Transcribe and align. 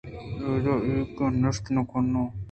اِدا 0.49 0.73
ایوک 0.85 1.17
ءَ 1.25 1.37
نشت 1.41 1.63
نہ 1.75 1.81
کناں 1.89 2.27